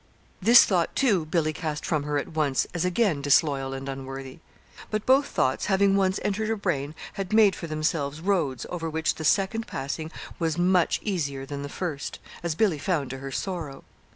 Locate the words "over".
8.71-8.89